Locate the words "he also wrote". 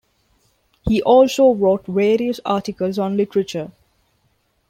0.81-1.85